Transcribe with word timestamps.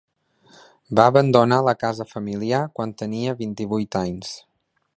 Va 0.99 1.03
abandonar 1.11 1.59
la 1.67 1.75
casa 1.83 2.07
familiar 2.13 2.63
quan 2.79 2.97
tenia 3.03 3.37
vint-i-vuit 3.43 3.99
anys. 4.01 4.33